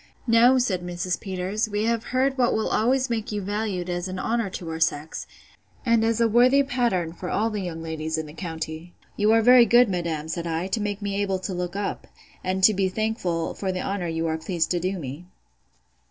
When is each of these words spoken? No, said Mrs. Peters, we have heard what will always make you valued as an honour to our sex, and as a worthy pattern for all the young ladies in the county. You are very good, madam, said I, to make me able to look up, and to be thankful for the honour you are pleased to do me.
No, 0.25 0.57
said 0.57 0.81
Mrs. 0.81 1.19
Peters, 1.19 1.69
we 1.69 1.83
have 1.83 2.05
heard 2.05 2.35
what 2.35 2.55
will 2.55 2.69
always 2.69 3.07
make 3.07 3.31
you 3.31 3.39
valued 3.39 3.87
as 3.87 4.07
an 4.07 4.17
honour 4.17 4.49
to 4.49 4.67
our 4.71 4.79
sex, 4.79 5.27
and 5.85 6.03
as 6.03 6.19
a 6.19 6.27
worthy 6.27 6.63
pattern 6.63 7.13
for 7.13 7.29
all 7.29 7.51
the 7.51 7.61
young 7.61 7.83
ladies 7.83 8.17
in 8.17 8.25
the 8.25 8.33
county. 8.33 8.95
You 9.15 9.31
are 9.31 9.43
very 9.43 9.67
good, 9.67 9.89
madam, 9.89 10.27
said 10.27 10.47
I, 10.47 10.65
to 10.69 10.81
make 10.81 11.03
me 11.03 11.21
able 11.21 11.37
to 11.41 11.53
look 11.53 11.75
up, 11.75 12.07
and 12.43 12.63
to 12.63 12.73
be 12.73 12.89
thankful 12.89 13.53
for 13.53 13.71
the 13.71 13.81
honour 13.83 14.07
you 14.07 14.25
are 14.25 14.39
pleased 14.39 14.71
to 14.71 14.79
do 14.79 14.97
me. 14.97 15.27